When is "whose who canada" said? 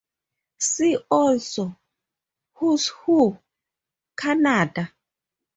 2.55-4.91